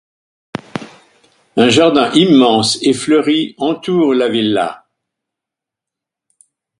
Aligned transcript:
Un 1.57 1.69
jardin 1.69 2.11
immense 2.13 2.79
et 2.81 2.91
fleuri 2.91 3.53
entoure 3.59 4.15
la 4.15 4.29
villa. 4.29 4.87